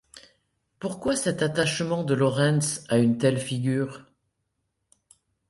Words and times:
Pourquoi 0.79 1.15
cet 1.15 1.43
attachement 1.43 2.03
de 2.03 2.15
Laurens 2.15 2.85
a 2.89 2.97
une 2.97 3.19
telle 3.19 3.37
figure? 3.39 4.07